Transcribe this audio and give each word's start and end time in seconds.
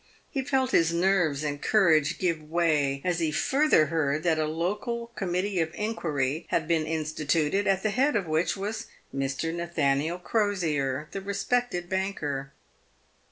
He 0.31 0.41
felt 0.43 0.71
his 0.71 0.91
nerves 0.91 1.43
and 1.43 1.61
courage 1.61 2.17
give 2.17 2.41
way 2.49 3.01
as 3.05 3.19
he 3.19 3.31
further 3.31 3.85
heard 3.85 4.23
that 4.23 4.39
a 4.39 4.47
local 4.47 5.11
committee 5.15 5.59
of 5.59 5.69
inquiry 5.75 6.47
had 6.49 6.67
been 6.67 6.87
instituted, 6.87 7.67
at 7.67 7.83
the 7.83 7.91
head 7.91 8.15
of 8.15 8.25
which 8.25 8.57
was 8.57 8.87
Mr. 9.15 9.53
Nathaniel 9.53 10.17
Crosier, 10.17 11.07
the 11.11 11.21
respected 11.21 11.87
banker. 11.87 12.51